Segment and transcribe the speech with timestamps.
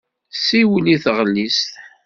[0.45, 1.71] Siwel i taɣellist!